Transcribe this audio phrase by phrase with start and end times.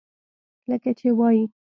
[0.69, 1.41] لکه چې وائي۔